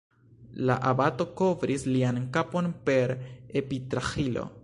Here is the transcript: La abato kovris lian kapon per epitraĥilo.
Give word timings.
La 0.69 0.77
abato 0.91 1.27
kovris 1.41 1.85
lian 1.91 2.17
kapon 2.39 2.71
per 2.89 3.15
epitraĥilo. 3.63 4.51